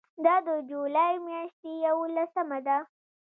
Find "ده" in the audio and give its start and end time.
2.67-2.77